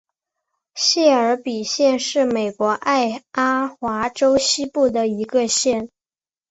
[0.73, 5.91] 谢尔比县是美国爱阿华州西部的一个县。